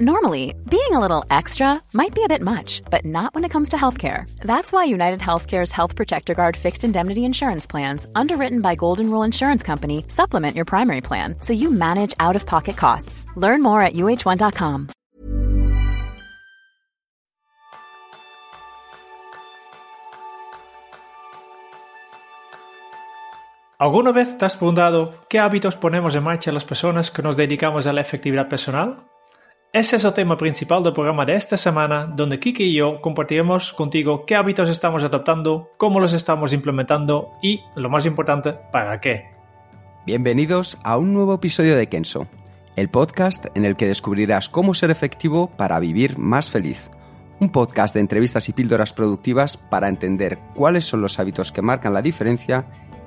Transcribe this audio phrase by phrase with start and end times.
[0.00, 3.68] Normally, being a little extra might be a bit much, but not when it comes
[3.68, 4.28] to healthcare.
[4.40, 9.22] That's why United Healthcare's Health Protector Guard fixed indemnity insurance plans, underwritten by Golden Rule
[9.22, 13.24] Insurance Company, supplement your primary plan so you manage out of pocket costs.
[13.36, 14.88] Learn more at uh1.com.
[23.78, 27.86] ¿Alguna vez te has preguntado qué hábitos ponemos en marcha las personas que nos dedicamos
[27.86, 28.96] a la efectividad personal?
[29.74, 33.72] Ese es el tema principal del programa de esta semana, donde Kiki y yo compartiremos
[33.72, 39.32] contigo qué hábitos estamos adoptando, cómo los estamos implementando y, lo más importante, para qué.
[40.06, 42.28] Bienvenidos a un nuevo episodio de Kenso,
[42.76, 46.88] el podcast en el que descubrirás cómo ser efectivo para vivir más feliz.
[47.40, 51.94] Un podcast de entrevistas y píldoras productivas para entender cuáles son los hábitos que marcan
[51.94, 52.64] la diferencia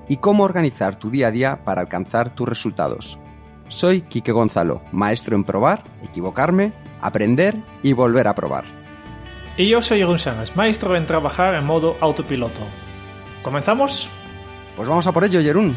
[0.09, 3.17] y cómo organizar tu día a día para alcanzar tus resultados.
[3.69, 6.71] Soy Quique Gonzalo, maestro en probar, equivocarme,
[7.01, 8.63] aprender y volver a probar.
[9.57, 12.61] Y yo soy Jeroen Sánchez, maestro en trabajar en modo autopiloto.
[13.41, 14.09] ¿Comenzamos?
[14.75, 15.75] Pues vamos a por ello, Jerún.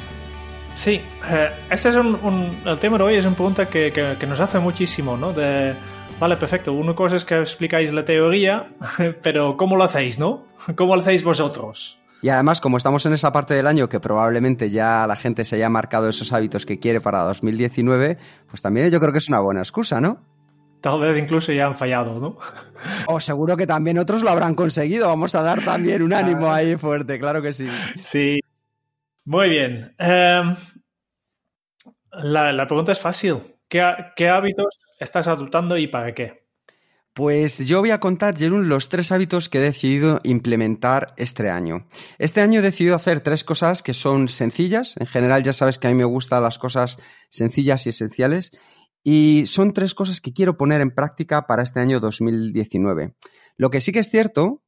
[0.74, 4.40] Sí, eh, este es un, el tema de hoy es una pregunta que, que, nos
[4.40, 5.32] hace muchísimo, ¿no?
[5.32, 5.74] De,
[6.18, 8.68] vale, perfecto, una cosa es que explicáis la teoría,
[9.22, 10.46] pero ¿cómo lo hacéis, no?
[10.76, 11.99] ¿Cómo lo hacéis vosotros?
[12.22, 15.56] Y además, como estamos en esa parte del año que probablemente ya la gente se
[15.56, 18.18] haya marcado esos hábitos que quiere para 2019,
[18.48, 20.20] pues también yo creo que es una buena excusa, ¿no?
[20.80, 22.38] Tal vez incluso ya han fallado, ¿no?
[23.06, 25.08] O seguro que también otros lo habrán conseguido.
[25.08, 27.68] Vamos a dar también un ánimo ahí fuerte, claro que sí.
[28.02, 28.40] Sí.
[29.24, 29.94] Muy bien.
[29.98, 30.56] Em,
[32.12, 33.38] la, pregunta es fácil.
[33.68, 36.49] ¿Qué hábitos estás adoptando y para qué?
[37.12, 41.88] Pues yo voy a contar, Jerún, los tres hábitos que he decidido implementar este año.
[42.18, 44.94] Este año he decidido hacer tres cosas que son sencillas.
[44.96, 48.52] En general ya sabes que a mí me gustan las cosas sencillas y esenciales.
[49.02, 53.14] Y son tres cosas que quiero poner en práctica para este año 2019.
[53.56, 54.62] Lo que sí que es cierto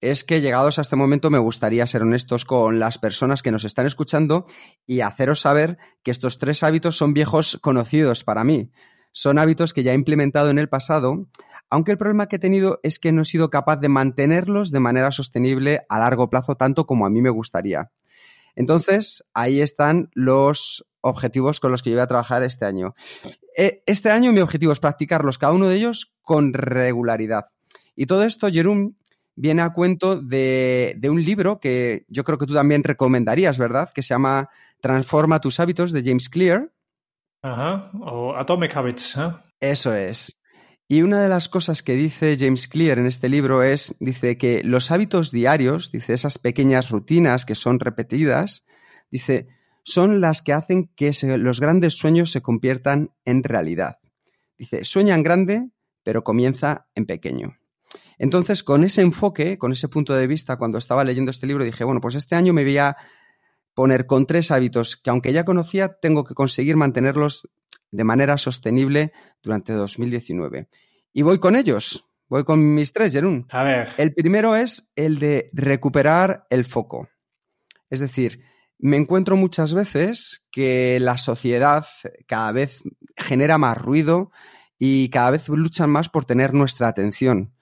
[0.00, 3.64] es que llegados a este momento me gustaría ser honestos con las personas que nos
[3.64, 4.46] están escuchando
[4.86, 8.72] y haceros saber que estos tres hábitos son viejos conocidos para mí.
[9.12, 11.28] Son hábitos que ya he implementado en el pasado,
[11.72, 14.78] aunque el problema que he tenido es que no he sido capaz de mantenerlos de
[14.78, 17.90] manera sostenible a largo plazo tanto como a mí me gustaría.
[18.54, 22.92] Entonces, ahí están los objetivos con los que yo voy a trabajar este año.
[23.56, 27.46] Eh, este año mi objetivo es practicarlos, cada uno de ellos, con regularidad.
[27.96, 28.98] Y todo esto, Jerón,
[29.34, 33.90] viene a cuento de, un libro que yo creo que tú también recomendarías, ¿verdad?
[33.94, 34.50] Que se llama
[34.82, 36.70] Transforma tus hábitos de James Clear.
[37.40, 39.16] Ajá, o Atomic Habits.
[39.16, 39.32] ¿eh?
[39.58, 40.38] Eso es.
[40.92, 44.60] Y una de las cosas que dice James Clear en este libro es, dice que
[44.62, 48.66] los hábitos diarios, dice esas pequeñas rutinas que son repetidas,
[49.10, 49.48] dice,
[49.84, 54.00] son las que hacen que los grandes sueños se conviertan en realidad.
[54.58, 55.70] Dice, sueñan grande,
[56.02, 57.56] pero comienza en pequeño.
[58.18, 61.84] Entonces, con ese enfoque, con ese punto de vista, cuando estaba leyendo este libro, dije,
[61.84, 62.98] bueno, pues este año me voy a
[63.72, 67.48] poner con tres hábitos que aunque ya conocía, tengo que conseguir mantenerlos
[67.92, 70.68] de manera sostenible durante 2019.
[71.12, 72.08] Y voy con ellos.
[72.28, 73.46] Voy con mis tres, Jerún.
[73.50, 73.90] A ver.
[73.98, 77.08] El primero es el de recuperar el foco.
[77.90, 78.42] Es decir,
[78.78, 81.86] me encuentro muchas veces que la sociedad
[82.26, 82.82] cada vez
[83.16, 84.32] genera más ruido
[84.78, 87.54] y cada vez luchan más por tener nuestra atención.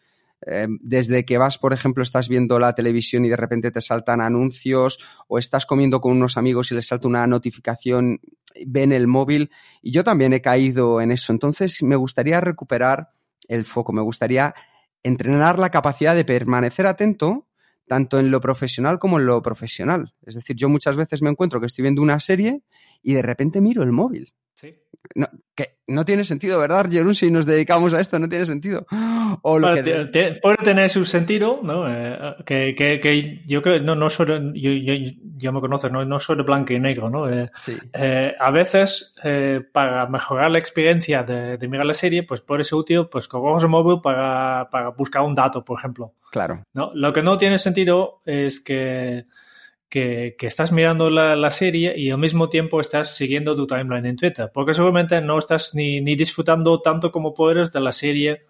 [0.47, 4.21] Eh, desde que vas, por ejemplo, estás viendo la televisión y de repente te saltan
[4.21, 8.21] anuncios o estás comiendo con unos amigos y les salta una notificación,
[8.67, 9.51] ven el móvil
[9.83, 11.33] y yo también he caído en eso.
[11.33, 13.11] Entonces me gustaría recuperar
[13.49, 14.55] el foco, me gustaría
[15.03, 17.47] entrenar la capacidad de permanecer atento
[17.91, 20.15] tanto en lo profesional como en lo profesional.
[20.23, 22.63] Es decir, yo muchas veces me encuentro que estoy viendo una serie
[23.03, 24.33] y de repente miro el móvil.
[25.15, 27.15] No, que no tiene sentido, ¿verdad, Jerún?
[27.15, 28.87] Si nos dedicamos a esto, no tiene sentido.
[29.43, 31.85] O lo que puede tener su sentido, ¿no?
[31.89, 34.71] Eh, que, que, yo que no, no soy, yo,
[35.37, 37.29] yo, me conozco, no, no soy de blanco y negro, ¿no?
[37.29, 37.77] Eh, sí.
[37.93, 39.17] Eh, a veces,
[39.73, 43.69] para mejorar la experiencia de, mirar la serie, pues puede ser útil, pues coges el
[43.69, 46.15] móvil para, para buscar un dato, por ejemplo.
[46.31, 46.63] Claro.
[46.73, 46.91] ¿no?
[46.95, 49.25] Lo que no tiene sentido es que
[49.91, 54.51] que, estás mirando la, serie y al mismo tiempo estás siguiendo tu timeline en Twitter,
[54.55, 58.47] porque seguramente no estás ni, ni disfrutando tanto como puedes de la serie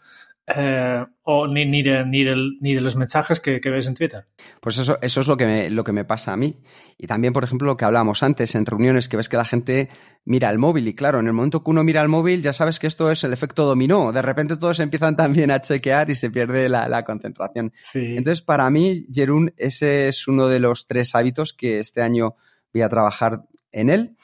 [0.56, 2.24] eh, o ni, ni, de, ni,
[2.60, 4.26] ni, de, los mensajes que, ves en Twitter.
[4.60, 6.60] Pues eso, eso es lo que, me, lo que me pasa a mí.
[6.98, 9.88] Y también, por ejemplo, lo que hablábamos antes en reuniones, que ves que la gente
[10.24, 10.88] mira el móvil.
[10.88, 13.24] Y claro, en el momento que uno mira el móvil, ya sabes que esto es
[13.24, 14.12] el efecto dominó.
[14.12, 17.72] De repente todos empiezan también a chequear y se pierde la, concentración.
[17.94, 22.34] Entonces, para mí, Jerún, ese es uno de los tres hábitos que este año
[22.72, 23.42] voy a trabajar
[23.72, 24.16] en él.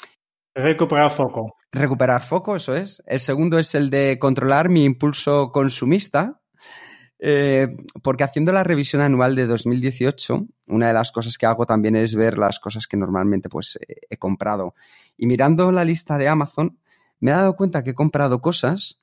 [0.54, 1.56] Recuperar foco.
[1.76, 3.02] Recuperar foco, eso es.
[3.06, 6.40] El segundo es el de controlar mi impulso consumista,
[7.18, 11.96] eh, porque haciendo la revisión anual de 2018, una de las cosas que hago también
[11.96, 13.78] es ver las cosas que normalmente pues
[14.10, 14.74] he comprado.
[15.16, 16.78] Y mirando la lista de Amazon,
[17.20, 19.00] me he dado cuenta que he comprado cosas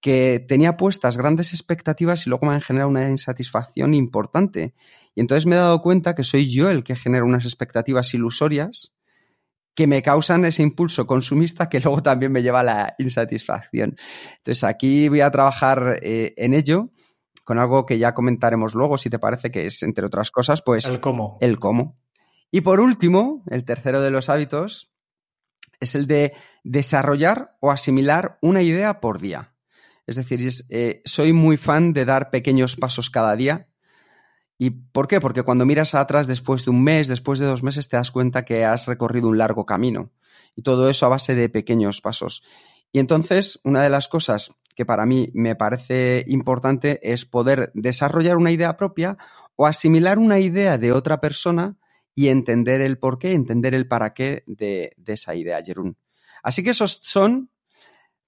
[0.00, 4.74] que tenía puestas grandes expectativas y luego me han generado una insatisfacción importante.
[5.14, 8.92] Y entonces me he dado cuenta que soy yo el que genera unas expectativas ilusorias
[9.76, 13.96] que me causan ese impulso consumista que luego también me lleva a la insatisfacción.
[14.38, 16.90] Entonces aquí voy a trabajar eh, en ello
[17.44, 20.86] con algo que ya comentaremos luego, si te parece que es, entre otras cosas, pues...
[20.86, 21.38] El cómo.
[21.40, 21.96] El cómo.
[22.50, 24.92] Y por último, el tercero de los hábitos
[25.78, 26.32] es el de
[26.64, 29.54] desarrollar o asimilar una idea por día.
[30.08, 30.40] Es decir,
[30.70, 33.68] eh, soy muy fan de dar pequeños pasos cada día.
[34.58, 35.20] ¿Y por qué?
[35.20, 38.44] Porque cuando miras atrás después de un mes, después de dos meses, te das cuenta
[38.44, 40.12] que has recorrido un largo camino.
[40.54, 42.42] Y todo eso a base de pequeños pasos.
[42.92, 48.36] Y entonces, una de las cosas que para mí me parece importante es poder desarrollar
[48.36, 49.16] una idea propia
[49.56, 51.76] o asimilar una idea de otra persona
[52.14, 55.98] y entender el porqué, entender el para qué de, esa idea, Jerún.
[56.42, 57.50] Así que esos son,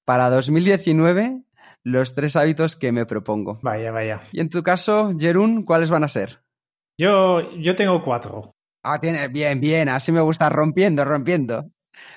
[0.04, 1.42] para 2019,
[1.84, 3.58] los tres hábitos que me propongo.
[3.62, 4.20] Vaya, vaya.
[4.32, 6.40] Y en tu caso, Jerún, ¿cuáles van a ser?
[6.98, 8.54] Yo, yo tengo cuatro.
[8.82, 11.70] Ah, tiene, bien, bien, así me gusta, rompiendo, rompiendo.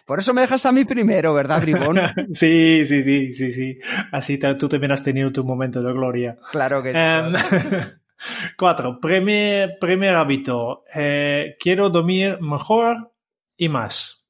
[0.05, 1.97] Por eso me dejas a mí primero, ¿verdad, Bribón?
[2.33, 3.79] sí, sí, sí, sí, sí.
[4.11, 6.37] Así tú también has tenido tu momento de gloria.
[6.51, 6.97] Claro que sí.
[6.97, 7.33] Em,
[8.57, 8.99] cuatro.
[8.99, 10.83] Primer, primer hábito.
[10.93, 13.13] Eh, quiero dormir mejor
[13.57, 14.27] y más.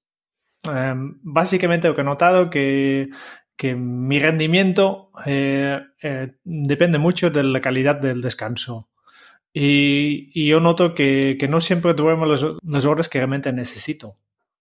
[0.63, 3.10] Em, básicamente lo que he notado que,
[3.62, 8.90] que mi rendimiento eh, eh, depende mucho de la calidad del descanso.
[9.54, 14.18] Y, yo noto que, no siempre duermo las horas que realmente necesito.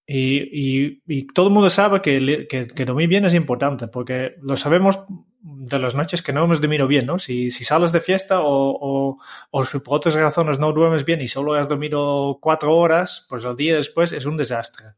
[0.07, 4.99] Y, todo el mundo sabe que, dormir bien es importante, porque lo sabemos
[5.41, 7.19] de las noches que no hemos dormido bien, ¿no?
[7.19, 9.19] Si, si sales de fiesta o, o,
[9.51, 13.57] o, por otras razones no duermes bien y solo has dormido cuatro horas, pues el
[13.57, 14.89] día después es un desastre.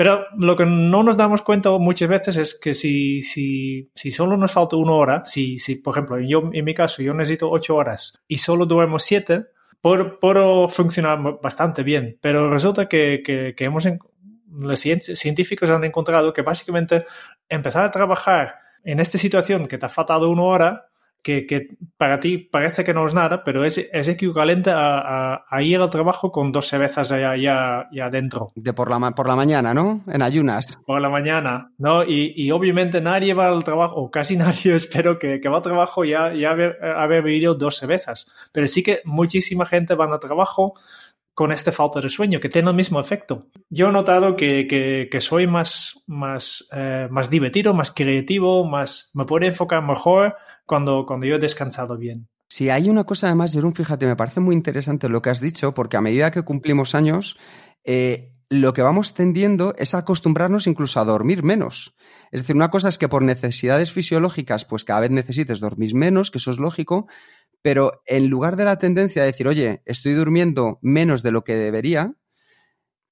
[0.00, 4.38] Pero lo que no nos damos cuenta muchas veces es que si, si, si solo
[4.38, 7.76] nos falta una hora, si, si por ejemplo, yo en mi caso yo necesito ocho
[7.76, 9.48] horas y solo duermo siete,
[9.82, 12.16] puedo funcionar bastante bien.
[12.22, 13.86] Pero resulta que, que, que hemos,
[14.46, 17.04] los científicos han encontrado que básicamente
[17.46, 20.89] empezar a trabajar en esta situación que te ha faltado una hora,
[21.22, 25.62] que, que para ti parece que no es nada, pero es, es equivalente a, a,
[25.62, 28.52] ir al trabajo con dos cervezas ya, ya, ya dentro.
[28.54, 30.02] De por la, por la mañana, ¿no?
[30.06, 30.78] En ayunas.
[30.86, 32.04] Por la mañana, ¿no?
[32.04, 35.62] Y, y obviamente nadie va al trabajo, o casi nadie espero que, que va al
[35.62, 38.26] trabajo ya, ya haber, haber bebido dos cervezas.
[38.52, 40.74] Pero sí que muchísima gente va al trabajo
[41.34, 43.46] con este falta de sueño, que tiene el mismo efecto.
[43.68, 49.46] Yo he notado que, soy más, más, eh, más divertido, más creativo, más, me puedo
[49.46, 50.36] enfocar mejor
[50.66, 52.28] cuando, cuando yo he descansado bien.
[52.48, 55.72] Si hay una cosa además, Jerón, fíjate, me parece muy interesante lo que has dicho,
[55.72, 57.38] porque a medida que cumplimos años,
[57.84, 61.94] eh, lo que vamos tendiendo es acostumbrarnos incluso a dormir menos.
[62.32, 66.32] Es decir, una cosa es que por necesidades fisiológicas, pues cada vez necesites dormir menos,
[66.32, 67.06] que eso es lógico,
[67.62, 71.54] pero en lugar de la tendencia de decir, oye, estoy durmiendo menos de lo que
[71.54, 72.14] debería,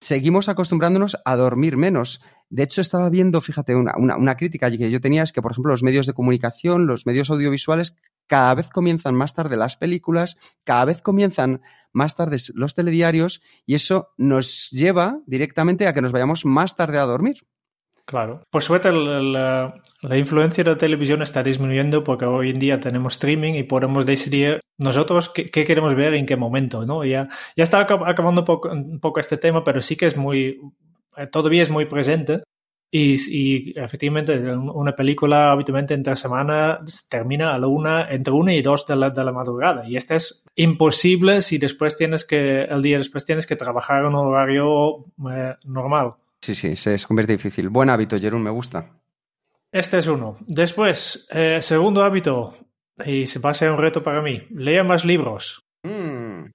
[0.01, 2.21] seguimos acostumbrándonos a dormir menos.
[2.49, 5.73] De hecho, estaba viendo, fíjate, una, una, crítica que yo tenía es que, por ejemplo,
[5.73, 7.97] los medios de comunicación, los medios audiovisuales,
[8.27, 11.63] cada vez comienzan más tarde las películas, cada vez comienzan
[11.93, 16.99] más tarde los telediarios y eso nos lleva directamente a que nos vayamos más tarde
[16.99, 17.47] a dormir.
[18.09, 18.41] Claro.
[18.51, 19.83] Por suerte, la,
[20.17, 24.61] influencia de la televisión está disminuyendo porque hoy en día tenemos streaming y podemos decidir
[24.79, 27.05] nosotros qué, queremos ver y en qué momento, ¿no?
[27.05, 30.59] Ya, ya está acabando un poco, este tema, pero sí que es muy,
[31.19, 32.39] eh, todavía es muy presente.
[32.91, 38.87] Y, efectivamente, una película habitualmente entre semana termina a la una, entre una y dos
[38.87, 39.87] de la, de la madrugada.
[39.87, 44.07] Y esto es imposible si después tienes que, el día después tienes que trabajar en
[44.07, 46.15] un horario eh, normal.
[46.41, 47.69] Sí, sí, se convierte difícil.
[47.69, 48.99] Buen hábito, Jerón, me gusta.
[49.71, 50.39] Este es uno.
[50.47, 52.55] Después, eh, segundo hábito,
[53.05, 55.65] y se pasa un reto para mí, lea más libros.
[55.83, 56.51] Mm.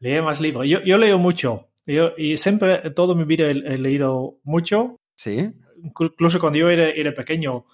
[0.00, 0.66] Lea más libros.
[0.66, 1.68] Yo, yo leo mucho.
[1.86, 4.96] Yo, y siempre, toda mi vida he, leído mucho.
[5.16, 5.52] Sí.
[5.82, 7.64] Incluso cuando yo era, era, pequeño,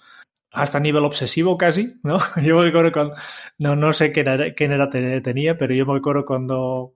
[0.51, 2.19] hasta a nivel obsesivo casi, ¿no?
[2.41, 3.15] Yo me recuerdo cuando,
[3.59, 4.89] no, no sé qué edad, qué edad
[5.21, 6.93] tenía, pero yo me recuerdo cuando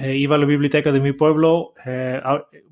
[0.00, 2.20] eh, iba a la biblioteca de mi pueblo, eh,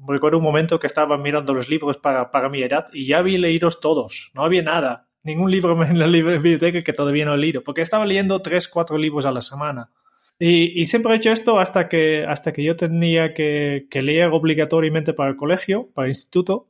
[0.07, 3.39] recuerdo un momento que estaba mirando los libros para, para mi edad y ya había
[3.39, 7.63] leído todos, no había nada, ningún libro en la biblioteca que todavía no he leído,
[7.63, 9.91] porque estaba leyendo tres, cuatro libros a la semana.
[10.39, 14.29] Y, y, siempre he hecho esto hasta que, hasta que yo tenía que, que, leer
[14.33, 16.69] obligatoriamente para el colegio, para el instituto.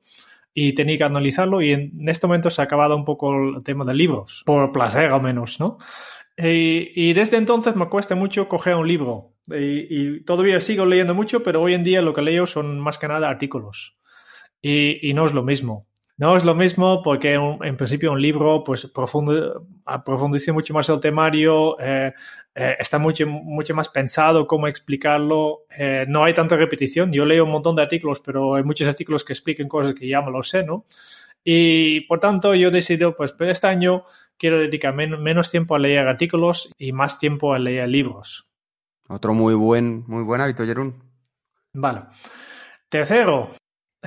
[0.54, 3.84] y tenía que analizarlo y en este momento se ha acabado un poco el tema
[3.84, 5.78] de libros, por placer al menos, ¿no?
[6.38, 11.62] Y, desde entonces me cuesta mucho coger un libro y, todavía sigo leyendo mucho, pero
[11.62, 13.98] hoy en día lo que leo son más que nada artículos
[14.60, 15.82] y, y no es lo mismo.
[16.18, 21.78] No es lo mismo porque en principio un libro pues profundiza mucho más el temario,
[21.78, 22.14] eh,
[22.54, 27.12] eh, está mucho, mucho más pensado cómo explicarlo, eh, no hay tanta repetición.
[27.12, 30.22] Yo leo un montón de artículos, pero hay muchos artículos que expliquen cosas que ya
[30.22, 30.86] me lo sé, ¿no?
[31.44, 34.04] Y por tanto yo he decidido, pues este año
[34.38, 38.46] quiero dedicar menos tiempo a leer artículos y más tiempo a leer libros.
[39.08, 41.02] Otro muy buen, muy buen hábito, Jerún.
[41.72, 42.00] Vale.
[42.88, 43.50] Tercero,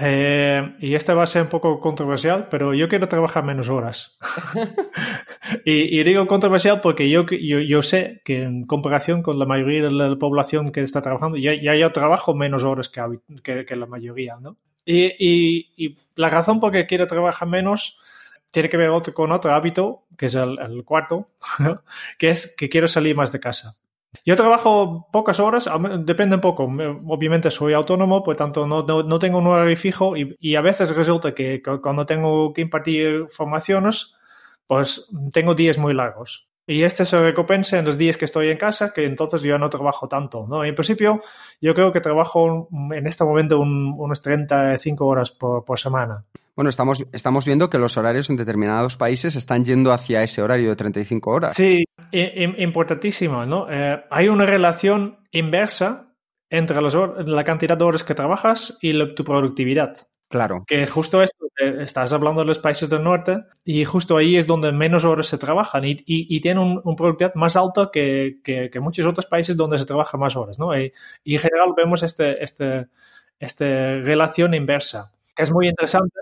[0.01, 4.17] eh, y este va a ser un poco controversial, pero yo quiero trabajar menos horas.
[5.65, 10.15] y, digo controversial porque yo, yo, sé que en comparación con la mayoría de la
[10.15, 14.57] población que está trabajando, ya, ya yo trabajo menos horas que, que, la mayoría, ¿no?
[14.85, 17.99] Y, y, la razón por que quiero trabajar menos
[18.51, 21.25] tiene que ver con otro hábito, que es el, el cuarto,
[22.17, 23.77] que es que quiero salir más de casa.
[24.25, 26.63] Yo trabajo pocas horas, depende un poco.
[26.63, 30.95] Obviamente soy autónomo, por tanto no, no, tengo un horario fijo y, y, a veces
[30.95, 34.15] resulta que cuando tengo que impartir formaciones,
[34.65, 36.49] pues tengo días muy largos.
[36.65, 39.69] Y este se recompensa en los días que estoy en casa, que entonces yo no
[39.69, 40.45] trabajo tanto.
[40.47, 40.63] ¿no?
[40.63, 41.19] en principio,
[41.59, 46.21] yo creo que trabajo en este momento unos 35 horas por, por semana.
[46.59, 50.67] Bueno, estamos, estamos viendo que los horarios en determinados países están yendo hacia ese horario
[50.67, 51.53] de 35 horas.
[51.53, 53.67] Sí, importantísimo, ¿no?
[53.71, 56.13] Eh, hay una relación inversa
[56.49, 59.95] entre la cantidad de horas que trabajas y tu productividad.
[60.27, 60.65] Claro.
[60.67, 64.45] Que justo esto, eh, estás hablando de los países del norte y justo ahí es
[64.45, 68.79] donde menos horas se trabajan y, y, tienen un, un, productividad más alta que, que,
[68.81, 70.77] muchos otros países donde se trabaja más horas, ¿no?
[70.77, 70.91] Y,
[71.23, 72.87] y en general vemos este, este,
[73.39, 76.19] esta relación inversa, que es muy interesante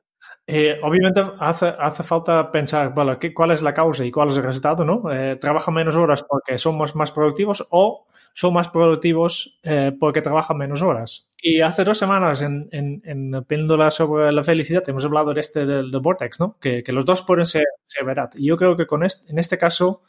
[0.49, 4.43] eh, obviamente hace, hace falta pensar, bueno, ¿cuál es la causa y cuál es el
[4.43, 4.85] resultado?
[4.85, 5.11] ¿no?
[5.11, 10.57] Eh, ¿Trabajan menos horas porque somos más productivos o son más productivos eh, porque trabajan
[10.57, 11.27] menos horas?
[11.41, 15.91] Y hace dos semanas en, en, en sobre la felicidad hemos hablado de este del,
[15.99, 16.57] Vortex, ¿no?
[16.61, 18.29] Que, que, los dos pueden ser, ser verdad.
[18.35, 20.01] Y yo creo que con este, en este caso,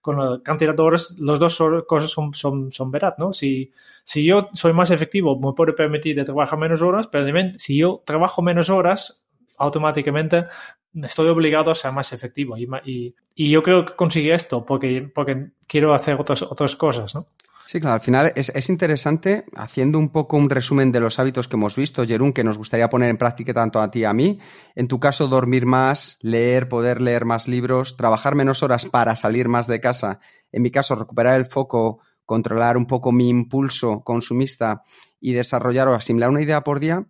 [0.00, 3.34] con la cantidad de horas, las dos cosas son, son, son verdad, ¿no?
[3.34, 3.70] Si,
[4.04, 7.76] si yo soy más efectivo, me puedo permitir de trabajar menos horas, pero también si
[7.76, 9.21] yo trabajo menos horas,
[9.62, 10.46] automáticamente
[10.94, 12.56] estoy obligado a ser más efectivo.
[12.58, 17.24] Y, yo creo que conseguí esto porque, porque quiero hacer otras, otras cosas, ¿no?
[17.66, 21.56] Sí, claro, al final es, interesante, haciendo un poco un resumen de los hábitos que
[21.56, 24.40] hemos visto, Jerún, que nos gustaría poner en práctica tanto a ti y a mí.
[24.74, 29.48] En tu caso, dormir más, leer, poder leer más libros, trabajar menos horas para salir
[29.48, 30.18] más de casa.
[30.50, 34.82] En mi caso, recuperar el foco, controlar un poco mi impulso consumista
[35.20, 37.06] y desarrollar o asimilar una idea por día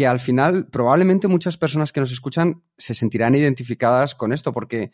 [0.00, 4.92] que al final probablemente muchas personas que nos escuchan se sentirán identificadas con esto, porque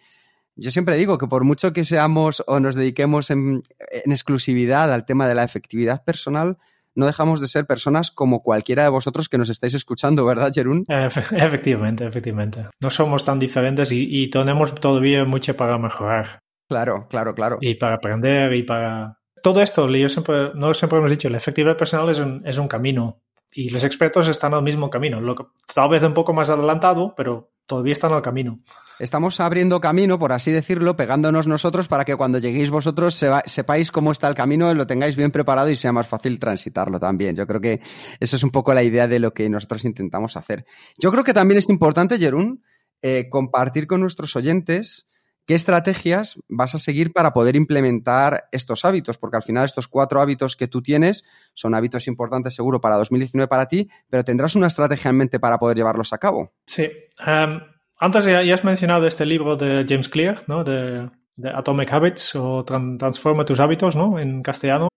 [0.56, 3.62] yo siempre digo que por mucho que seamos o nos dediquemos en,
[4.04, 6.58] exclusividad al tema de la efectividad personal,
[6.96, 10.82] no dejamos de ser personas como cualquiera de vosotros que nos estáis escuchando, ¿verdad, Jerún?
[10.88, 12.66] Efectivamente, efectivamente.
[12.80, 16.40] No somos tan diferentes y, tenemos todavía mucho para mejorar.
[16.68, 17.58] Claro, claro, claro.
[17.60, 19.20] Y para aprender y para...
[19.40, 22.66] Todo esto, yo siempre, no siempre hemos dicho, la efectividad personal es un, es un
[22.66, 23.22] camino
[23.56, 25.34] y los expertos están al mismo camino, lo
[25.74, 28.60] tal vez un poco más adelantado, pero todavía están al camino.
[28.98, 34.12] Estamos abriendo camino, por así decirlo, pegándonos nosotros para que cuando lleguéis vosotros sepáis cómo
[34.12, 37.34] está el camino, lo tengáis bien preparado y sea más fácil transitarlo también.
[37.34, 37.80] Yo creo que
[38.20, 40.66] eso es un poco la idea de lo que nosotros intentamos hacer.
[40.98, 42.62] Yo creo que también es importante, Jerún,
[43.00, 45.06] eh, compartir con nuestros oyentes
[45.46, 49.16] ¿Qué estrategias vas a seguir para poder implementar estos hábitos?
[49.16, 51.24] Porque al final estos cuatro hábitos que tú tienes
[51.54, 55.58] son hábitos importantes seguro para 2019 para ti, pero tendrás una estrategia en mente para
[55.58, 56.52] poder llevarlos a cabo.
[56.66, 56.90] Sí.
[57.24, 57.60] Em,
[57.98, 60.64] antes ya, has mencionado este libro de James Clear, ¿no?
[60.64, 61.08] De,
[61.54, 64.18] Atomic Habits o Transforma tus hábitos, ¿no?
[64.18, 64.88] En castellano.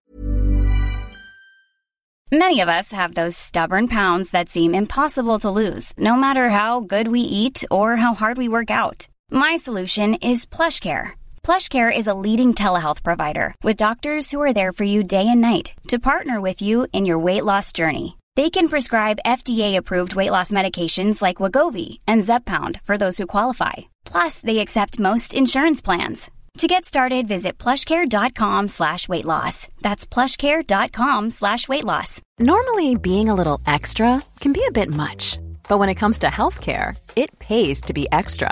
[2.32, 6.80] Many of us have those stubborn pounds that seem impossible to lose, no matter how
[6.80, 9.09] good we eat or how hard we work out.
[9.32, 11.12] My solution is PlushCare.
[11.44, 15.42] PlushCare is a leading telehealth provider with doctors who are there for you day and
[15.42, 18.18] night to partner with you in your weight loss journey.
[18.36, 23.74] They can prescribe FDA-approved weight loss medications like Wagovi and Zepbound for those who qualify.
[24.06, 26.30] Plus, they accept most insurance plans.
[26.60, 29.68] To get started, visit plushcare.com slash weight loss.
[29.82, 32.22] That's plushcare.com slash weight loss.
[32.40, 36.28] Normally, being a little extra can be a bit much, but when it comes to
[36.28, 38.52] healthcare, it pays to be extra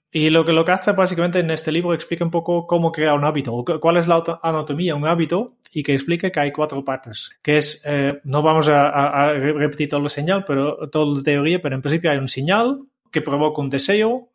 [0.13, 3.15] Y lo que, lo que hace básicamente en este libro explica un poco cómo crear
[3.15, 6.83] un hábito, cuál es la anatomía de un hábito y que explica que hay cuatro
[6.83, 11.61] partes, que es, eh, no vamos a, repetir todo el señal, pero toda la teoría,
[11.61, 14.31] pero en principio hay un señal que provoca un deseo,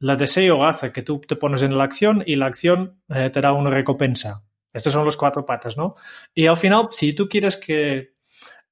[0.00, 3.42] el deseo hace que tú te pones en la acción y la acción eh, te
[3.42, 4.42] da una recompensa.
[4.72, 5.96] Estos son los cuatro partes, ¿no?
[6.34, 8.14] Y al final, si tú quieres que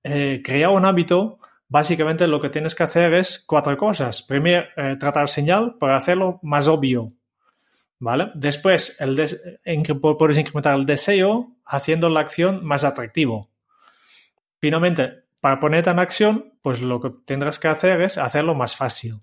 [0.03, 4.23] eh, crear un hábito, básicamente lo que tienes que hacer es cuatro cosas.
[4.23, 7.09] Primero, eh, tratar señal para hacerlo más obvio.
[8.01, 8.31] ¿Vale?
[8.35, 9.17] Después, el
[10.01, 13.51] puedes incrementar el deseo haciendo la acción más atractivo.
[14.61, 19.17] Finalmente, para ponerte en acción, pues lo que tendrás que hacer es hacerlo más fácil.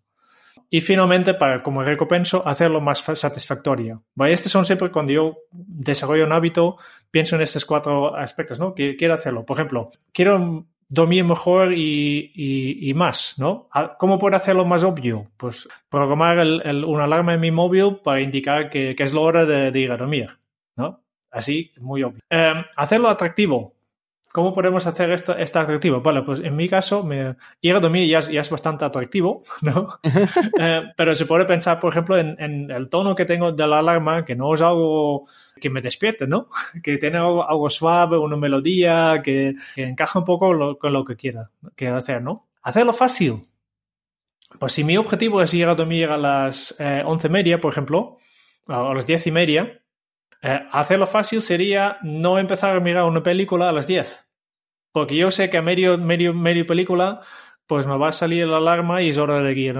[0.70, 4.04] Y finalmente, para como recompenso, hacerlo más satisfactorio.
[4.14, 4.34] ¿Vale?
[4.34, 6.78] Estos son siempre cuando yo desarrollo un hábito,
[7.12, 8.74] pienso en estos cuatro aspectos, ¿no?
[8.74, 9.46] Quiero hacerlo.
[9.46, 13.70] Por ejemplo, quiero dormir mejor y, más, ¿no?
[13.98, 15.32] ¿Cómo puedo hacerlo más obvio?
[15.38, 19.80] Pues programar el, una alarma en mi móvil para indicar que, es la hora de,
[19.80, 20.38] ir a dormir,
[20.76, 21.04] ¿no?
[21.32, 22.22] Así, muy obvio.
[22.30, 23.75] Em, hacerlo atractivo.
[24.36, 26.02] ¿Cómo podemos hacer esto, atractivo?
[26.02, 29.88] Vale, pues en mi caso, me, ir a dormir ya es, bastante atractivo, ¿no?
[30.60, 34.26] Eh, pero se puede pensar, por ejemplo, en, el tono que tengo de la alarma,
[34.26, 35.26] que no es algo
[35.62, 36.50] que me despierte, ¿no?
[36.84, 41.50] Que tiene algo, suave, una melodía, que, encaja un poco con lo que quiera,
[41.96, 42.50] hacer, ¿no?
[42.62, 43.48] Hacerlo fácil.
[44.60, 47.72] Pues si mi objetivo es ir a dormir a las eh, once y media, por
[47.72, 48.18] ejemplo,
[48.68, 49.82] a las diez y media,
[50.46, 54.28] eh, hacerlo fácil sería no empezar a mirar una película a las 10.
[54.92, 57.22] Porque yo sé que a medio, medio, medio película,
[57.66, 59.74] pues me va a salir la alarma y es hora de guía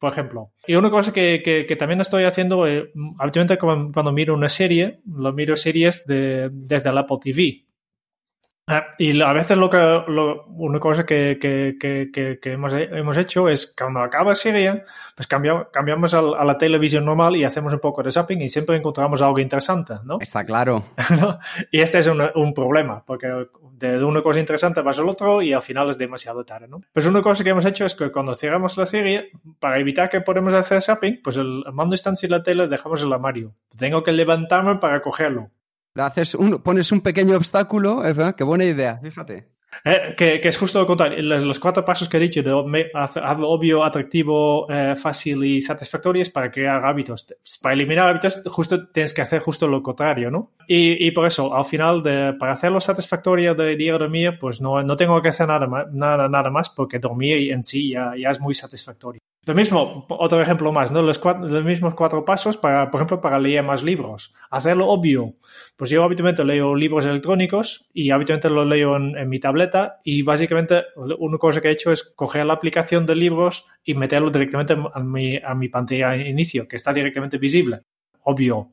[0.00, 0.50] por ejemplo.
[0.66, 2.90] Y una cosa que, que, también estoy haciendo, eh,
[3.20, 7.58] habitualmente cuando, miro una serie, lo miro series de, desde el Apple TV.
[8.68, 9.76] Ah, y a veces lo que
[10.56, 11.36] una cosa que,
[12.44, 14.84] hemos, hecho es cuando acaba serie,
[15.16, 18.76] pues cambiamos, cambiamos a, la televisión normal y hacemos un poco de zapping y siempre
[18.76, 20.18] encontramos algo interesante, ¿no?
[20.20, 20.84] Está claro.
[21.72, 25.62] Y este es un, problema, porque de una cosa interesante vas al otro y al
[25.62, 26.82] final es demasiado tarde, ¿no?
[26.92, 30.20] Pues una cosa que hemos hecho es que cuando cerramos la serie, para evitar que
[30.20, 33.54] podamos hacer zapping, pues el mando instancia y la tele dejamos el armario.
[33.76, 35.50] Tengo que levantarme para cogerlo
[35.96, 38.02] haces pones un pequeño obstáculo,
[38.36, 39.52] qué buena idea, fíjate.
[39.84, 41.22] Eh, que, es justo lo contrario.
[41.22, 46.30] Los cuatro pasos que he dicho de hazlo obvio, atractivo, eh, fácil y satisfactorio es
[46.30, 47.26] para crear hábitos.
[47.60, 50.52] Para eliminar hábitos, justo tienes que hacer justo lo contrario, ¿no?
[50.68, 54.82] Y, por eso, al final, de, para hacerlo satisfactorio de ir a dormir, pues no,
[54.82, 58.30] no tengo que hacer nada más, nada, nada más porque dormir en sí ya, ya
[58.30, 59.20] es muy satisfactorio.
[59.44, 61.02] Lo mismo, otro ejemplo más, ¿no?
[61.02, 64.32] Los, los, mismos cuatro pasos para, por ejemplo, para leer más libros.
[64.50, 65.34] Hacerlo obvio.
[65.76, 70.84] Pues yo habitualmente leo libros electrónicos y habitualmente los leo en, mi tableta y básicamente
[70.94, 75.00] una cosa que he hecho es coger la aplicación de libros y meterlo directamente a
[75.00, 77.80] mi, a mi pantalla de inicio, que está directamente visible.
[78.22, 78.70] Obvio.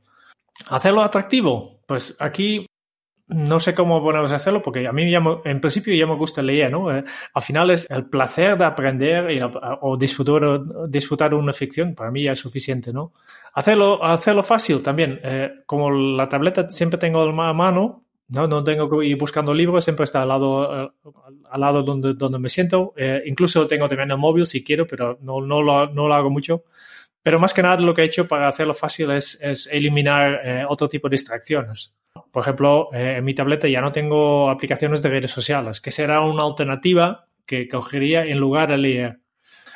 [0.70, 1.80] Hacerlo atractivo.
[1.88, 2.68] Pues aquí
[3.30, 6.72] no sé cómo podemos hacerlo porque a mí ya en principio ya me gusta leer,
[6.72, 6.92] ¿no?
[6.92, 9.42] Eh, al final es el placer de aprender
[9.82, 13.14] o disfrutar, disfrutar una ficción, para mí ya es suficiente, ¿no?
[13.54, 15.20] Hacerlo, hacerlo fácil también.
[15.24, 18.48] Eh, como la tableta siempre tengo a mano, ¿no?
[18.48, 20.92] No tengo que ir buscando libros, siempre está al lado, eh,
[21.52, 22.94] al lado donde, donde me siento.
[23.26, 26.64] incluso tengo también el móvil si quiero, pero no, no, lo, no lo hago mucho.
[27.30, 30.90] Pero más que nada lo que he hecho para hacerlo fácil es, es eliminar otro
[30.90, 31.94] tipo de distracciones.
[32.32, 36.22] Por ejemplo, eh, en mi tableta ya no tengo aplicaciones de redes sociales, que será
[36.22, 39.20] una alternativa que cogería en lugar de leer.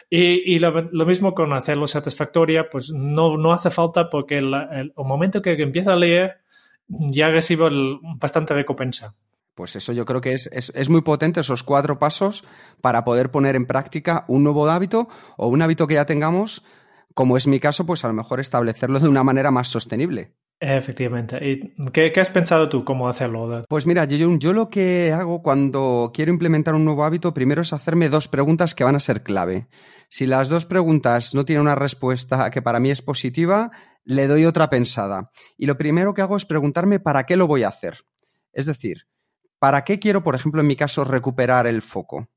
[0.10, 5.52] Y, lo, mismo con hacerlo satisfactoria, pues no, no hace falta porque el, momento que,
[5.52, 6.39] empieza a leer
[6.88, 7.70] ya recibo
[8.18, 9.13] bastante recompensa.
[9.54, 12.44] Pues eso yo creo que es, es, muy potente, esos cuatro pasos
[12.82, 16.63] para poder poner en práctica un nuevo hábito o un hábito que ya tengamos,
[17.13, 20.34] como es mi caso, pues a lo mejor establecerlo de una manera más sostenible.
[20.60, 21.38] Efectivamente.
[21.45, 23.63] ¿Y qué, has pensado tú cómo hacerlo?
[23.67, 27.73] Pues mira, yo, yo lo que hago cuando quiero implementar un nuevo hábito, primero es
[27.73, 29.67] hacerme dos preguntas que van a ser clave.
[30.08, 33.71] Si las dos preguntas no tienen una respuesta que para mí es positiva,
[34.06, 35.32] le doy otra pensada.
[35.58, 37.97] Y lo primero que hago es preguntarme para qué lo voy a hacer.
[38.54, 39.08] Es decir,
[39.60, 42.30] ¿para qué quiero, por ejemplo, en mi caso, recuperar el foco?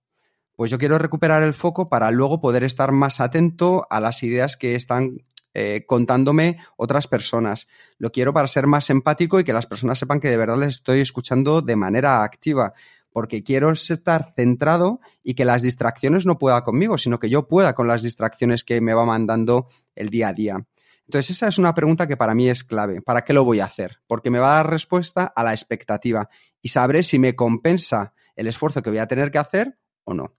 [0.57, 4.57] Pues yo quiero recuperar el foco para luego poder estar más atento a las ideas
[4.57, 5.19] que están
[5.53, 7.69] eh, contándome otras personas.
[7.99, 10.75] Lo quiero para ser más empático y que las personas sepan que de verdad les
[10.75, 12.75] estoy escuchando de manera activa
[13.12, 17.75] porque quiero estar centrado y que las distracciones no pueda conmigo, sino que yo pueda
[17.75, 20.66] con las distracciones que me va mandando el día a día.
[21.07, 23.01] Entonces, esa es una pregunta que para mí es clave.
[23.01, 24.01] ¿Para qué lo voy a hacer?
[24.07, 26.29] Porque me va a dar respuesta a la expectativa
[26.61, 30.35] y sabré si me compensa el esfuerzo que voy a tener que hacer o no.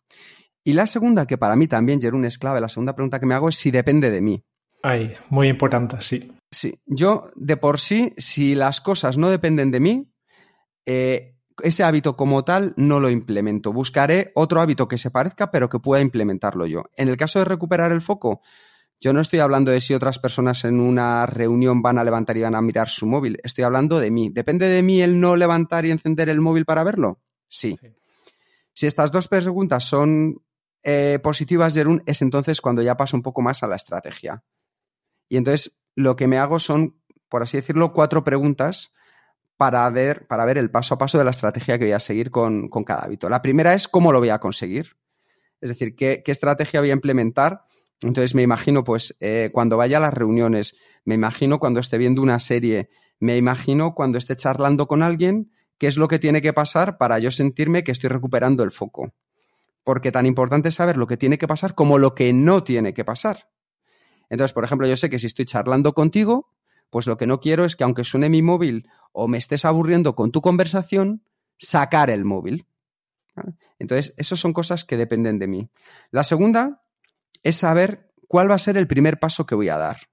[0.63, 3.35] Y la segunda, que para mí también, Jerún, es clave, la segunda pregunta que me
[3.35, 4.43] hago es si depende de mí.
[4.83, 6.31] Ay, muy importante, sí.
[6.51, 10.13] Sí, yo de por sí, si las cosas no dependen de mí,
[10.85, 13.73] eh, ese hábito como tal no lo implemento.
[13.73, 16.83] Buscaré otro hábito que se parezca, pero que pueda implementarlo yo.
[16.95, 18.41] En el caso de recuperar el foco,
[18.99, 22.41] yo no estoy hablando de si otras personas en una reunión van a levantar y
[22.41, 23.39] van a mirar su móvil.
[23.43, 24.29] Estoy hablando de mí.
[24.29, 27.21] ¿Depende de mí el no levantar y encender el móvil para verlo?
[27.47, 27.77] Sí.
[28.77, 30.43] Si estas dos preguntas son
[30.83, 34.43] eh, positivas, Jerún, es entonces cuando ya paso un poco más a la estrategia.
[35.27, 38.93] Y entonces lo que me hago son, por así decirlo, cuatro preguntas
[39.57, 42.29] para ver, para ver el paso a paso de la estrategia que voy a seguir
[42.29, 43.31] con, cada hábito.
[43.31, 44.95] La primera es cómo lo voy a conseguir.
[45.59, 47.63] Es decir, qué, estrategia voy a implementar.
[48.01, 52.21] Entonces me imagino, pues, eh, cuando vaya a las reuniones, me imagino cuando esté viendo
[52.21, 56.53] una serie, me imagino cuando esté charlando con alguien, qué es lo que tiene que
[56.53, 59.13] pasar para yo sentirme que estoy recuperando el foco.
[59.83, 62.93] Porque tan importante es saber lo que tiene que pasar como lo que no tiene
[62.93, 63.49] que pasar.
[64.29, 66.51] Entonces, por ejemplo, yo sé que si estoy charlando contigo,
[66.89, 70.15] pues lo que no quiero es que aunque suene mi móvil o me estés aburriendo
[70.15, 71.23] con tu conversación,
[71.57, 72.67] sacar el móvil.
[73.79, 75.69] Entonces, esas son cosas que dependen de mí.
[76.11, 76.83] La segunda
[77.43, 80.09] es saber cuál va a ser el primer paso que voy a dar.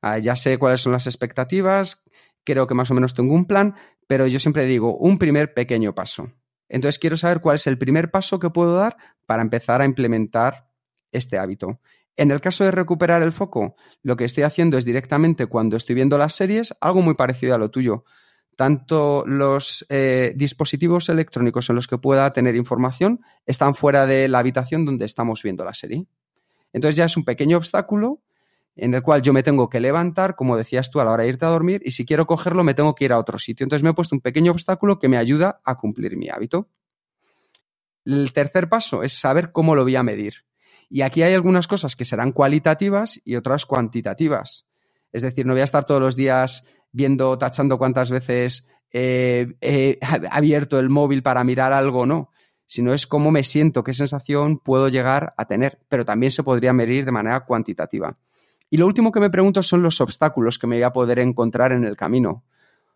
[0.00, 2.04] Ah, ya sé cuáles son las expectativas,
[2.44, 3.74] creo que más o menos tengo un plan,
[4.06, 6.32] pero yo siempre digo un primer pequeño paso.
[6.68, 10.68] Entonces quiero saber cuál es el primer paso que puedo dar para empezar a implementar
[11.12, 11.80] este hábito.
[12.16, 15.94] En el caso de recuperar el foco, lo que estoy haciendo es directamente cuando estoy
[15.94, 18.04] viendo las series, algo muy parecido a lo tuyo.
[18.56, 24.38] Tanto los eh, dispositivos electrónicos en los que pueda tener información están fuera de la
[24.38, 26.06] habitación donde estamos viendo la serie.
[26.72, 28.22] Entonces ya es un pequeño obstáculo
[28.76, 31.30] en el cual yo me tengo que levantar, como decías tú, a la hora de
[31.30, 33.64] irte a dormir, y si quiero cogerlo me tengo que ir a otro sitio.
[33.64, 36.68] Entonces me he puesto un pequeño obstáculo que me ayuda a cumplir mi hábito.
[38.04, 40.44] El tercer paso es saber cómo lo voy a medir.
[40.88, 44.68] Y aquí hay algunas cosas que serán cualitativas y otras cuantitativas.
[45.10, 49.98] Es decir, no voy a estar todos los días viendo, tachando cuántas veces he
[50.30, 52.30] abierto el móvil para mirar algo no,
[52.66, 56.72] sino es cómo me siento, qué sensación puedo llegar a tener, pero también se podría
[56.72, 58.18] medir de manera cuantitativa.
[58.70, 61.72] Y lo último que me pregunto son los obstáculos que me voy a poder encontrar
[61.72, 62.44] en el camino.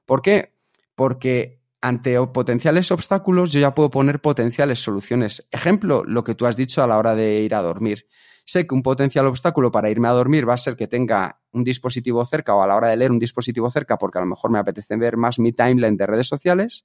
[0.05, 0.55] ¿Por qué?
[0.95, 5.49] Porque ante potenciales obstáculos yo ya puedo poner potenciales soluciones.
[5.51, 8.07] Ejemplo, lo que tú has dicho a la hora de ir a dormir.
[8.45, 11.63] Sé que un potencial obstáculo para irme a dormir va a ser que tenga un
[11.63, 14.51] dispositivo cerca o a la hora de leer un dispositivo cerca porque a lo mejor
[14.51, 16.85] me apetece ver más mi timeline de redes sociales.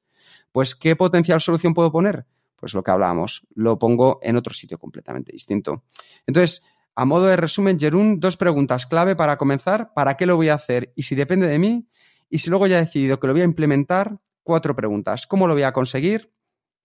[0.51, 2.25] Pues, ¿qué potencial solución puedo poner?
[2.55, 5.83] Pues lo que hablábamos, lo pongo en otro sitio completamente distinto.
[6.25, 6.63] Entonces,
[6.95, 9.93] a modo de resumen, Jerún, dos preguntas clave para comenzar.
[9.93, 10.93] ¿Para qué lo voy a hacer?
[10.95, 11.87] Y si depende de mí.
[12.29, 15.27] Y si luego ya he decidido que lo voy a implementar, cuatro preguntas.
[15.27, 16.31] ¿Cómo lo voy a conseguir?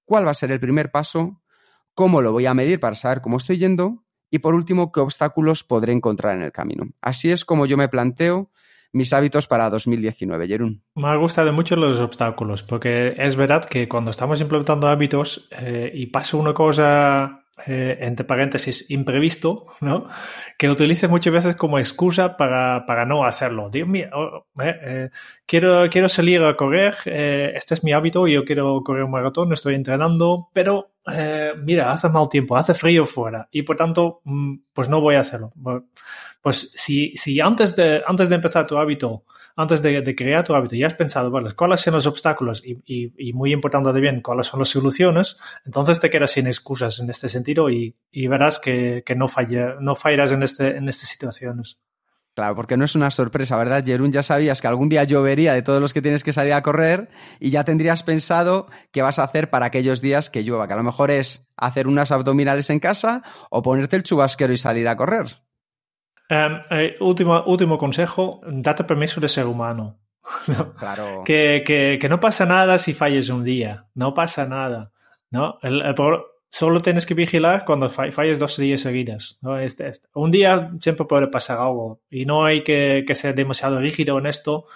[0.05, 1.41] ¿Cuál va a ser el primer paso?
[1.95, 4.05] ¿Cómo lo voy a medir para saber cómo estoy yendo?
[4.31, 6.89] Y por último, ¿qué obstáculos podré encontrar en el camino?
[7.01, 8.51] Así es como yo me planteo
[8.93, 10.83] mis hábitos para 2019, Jerún.
[10.95, 15.93] Me ha gustado mucho los obstáculos, porque es verdad que cuando estamos implementando hábitos eh,
[15.95, 20.09] y pasa una cosa eh, entre paréntesis, imprevisto, ¿no?
[20.57, 23.69] Que utilice muchas veces como excusa para, para no hacerlo.
[23.71, 25.11] Dios mío, oh, eh, eh,
[25.47, 29.75] quiero, quiero salir a correr, este es mi hábito, yo quiero correr un maratón, estoy
[29.75, 30.90] entrenando, pero
[31.63, 35.21] mira, hace mal tiempo, hace frío fuera y por tanto, mm, pues no voy a
[35.21, 35.53] hacerlo.
[36.41, 39.25] Pues si, si antes, de, antes de empezar tu hábito,
[39.57, 43.53] antes de, crear tu hábito, ya has pensado, bueno, cuáles son los obstáculos y, muy
[43.53, 47.69] importante de bien, cuáles son las soluciones, entonces te quedas sin excusas en este sentido
[47.69, 51.81] y, verás que, que no, falla, no fallarás en, este, en estas situaciones.
[52.41, 54.13] Claro, porque no es una sorpresa, ¿verdad, Jerún?
[54.13, 57.11] Ya sabías que algún día llovería de todos los que tienes que salir a correr
[57.39, 60.77] y ya tendrías pensado qué vas a hacer para aquellos días que llueva, que a
[60.77, 64.97] lo mejor es hacer unas abdominales en casa o ponerte el chubasquero y salir a
[64.97, 65.27] correr.
[66.31, 66.61] Um,
[67.07, 69.99] último, último consejo, date permiso de ser humano.
[70.79, 71.25] Claro.
[71.27, 74.93] que, que, que, no pasa nada si falles un día, no pasa nada.
[75.31, 75.59] ¿no?
[75.61, 75.83] El,
[76.51, 79.39] solo tienes que vigilar cuando falles dos días seguidas.
[79.61, 80.09] Este, este.
[80.15, 84.67] Un día siempre puede pasar algo y no hay que, ser demasiado rígido en esto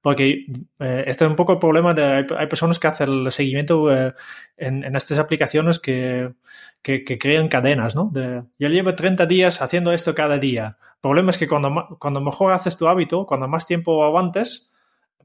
[0.00, 0.46] Porque
[0.80, 4.12] eh, este es un poco el problema de hay, personas que hacen el seguimiento eh,
[4.56, 6.34] en, en, estas aplicaciones que,
[6.82, 8.12] crean cadenas, ¿no?
[8.58, 10.76] Yo llevo 30 días haciendo esto cada día.
[10.96, 14.72] El problema es que cuando, mejor haces tu hábito, cuando más tiempo aguantes,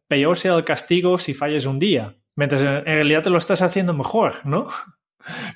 [0.08, 2.16] peor sea el castigo si falles un día.
[2.36, 4.68] Mientras en realidad te lo estás haciendo mejor, ¿no?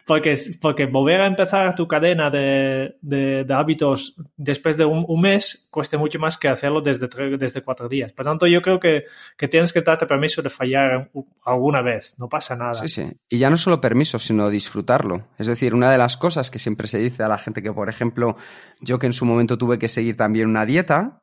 [0.06, 5.22] Porque, porque volver a empezar tu cadena de, de, de hábitos después de un, un,
[5.22, 8.12] mes cuesta mucho más que hacerlo desde, desde cuatro días.
[8.12, 9.06] Por tanto, yo creo que,
[9.38, 11.10] que, tienes que darte permiso de fallar
[11.46, 12.74] alguna vez, no pasa nada.
[12.74, 13.12] Sí, sí.
[13.30, 15.30] Y ya no solo permiso, sino disfrutarlo.
[15.38, 17.88] Es decir, una de las cosas que siempre se dice a la gente que, por
[17.88, 18.36] ejemplo,
[18.82, 21.22] yo que en su momento tuve que seguir también una dieta,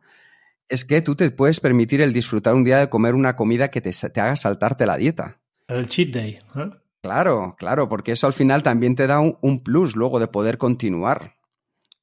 [0.68, 3.80] es que tú te puedes permitir el disfrutar un día de comer una comida que
[3.80, 5.38] te, te haga saltarte la dieta.
[5.66, 6.38] El cheat day.
[6.56, 6.70] ¿eh?
[7.02, 10.58] Claro, claro, porque eso al final también te da un, un, plus luego de poder
[10.58, 11.36] continuar.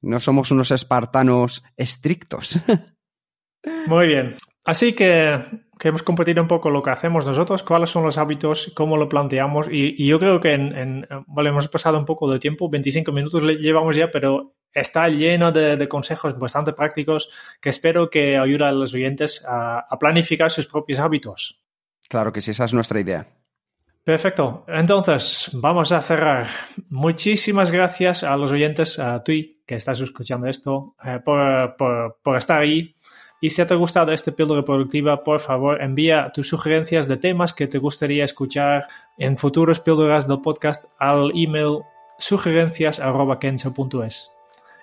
[0.00, 2.58] No somos unos espartanos estrictos.
[3.86, 4.36] Muy bien.
[4.64, 5.40] Así que,
[5.78, 9.08] que, hemos compartido un poco lo que hacemos nosotros, cuáles son los hábitos, cómo lo
[9.08, 9.68] planteamos.
[9.70, 13.12] Y, y yo creo que en, en, vale, hemos pasado un poco de tiempo, 25
[13.12, 17.30] minutos llevamos ya, pero está lleno de, de consejos bastante prácticos
[17.60, 21.60] que espero que ayuden a los oyentes a, a planificar sus propios hábitos.
[22.08, 23.28] Claro que sí, esa es nuestra idea.
[24.06, 24.64] Perfecto.
[24.68, 26.46] Entonces, vamos a cerrar.
[26.90, 32.94] Muchísimas gracias a los oyentes, a ti que estás escuchando esto, eh, por, estar ahí.
[33.40, 37.52] Y si te ha gustado este píldora productiva, por favor, envía tus sugerencias de temas
[37.52, 38.86] que te gustaría escuchar
[39.18, 41.80] en futuros píldoras del podcast al email
[42.16, 44.30] sugerencias.kenso.es.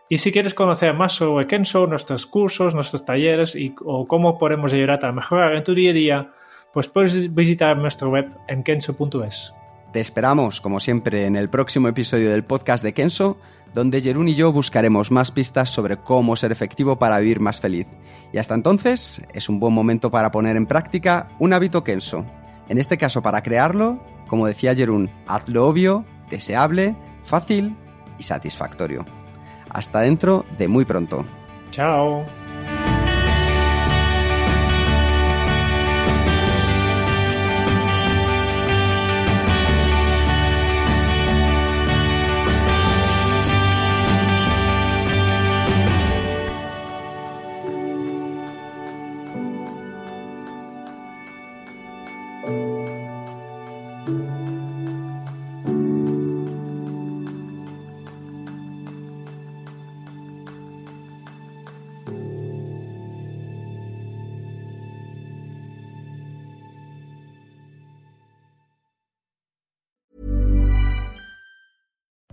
[0.09, 4.73] Y si quieres conocer más sobre Kenso, nuestros cursos, nuestros talleres y, o cómo podemos
[4.73, 6.33] ayudarte a mejorar en tu día a día,
[6.73, 9.53] pues puedes visitar nuestro web en kenso.es.
[9.93, 13.37] Te esperamos, como siempre, en el próximo episodio del podcast de Kenso,
[13.75, 17.87] donde Jerún y yo buscaremos más pistas sobre cómo ser efectivo para vivir más feliz.
[18.31, 22.25] Y hasta entonces, es un buen momento para poner en práctica un hábito Kenso.
[22.69, 27.75] En este caso, para crearlo, como decía Jerún, hazlo obvio, deseable, fácil
[28.17, 29.05] y satisfactorio.
[29.69, 31.23] Hasta dentro de muy pronto.
[31.69, 32.25] Chao.